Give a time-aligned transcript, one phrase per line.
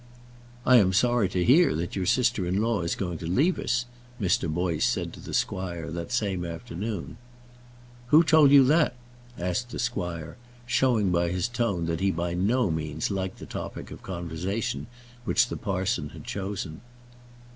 [0.65, 3.85] "I am sorry to hear that your sister in law is going to leave us,"
[4.19, 4.51] Mr.
[4.51, 7.17] Boyce said to the squire that same afternoon.
[8.07, 8.95] "Who told you that?"
[9.37, 13.91] asked the squire, showing by his tone that he by no means liked the topic
[13.91, 14.87] of conversation
[15.23, 16.81] which the parson had chosen.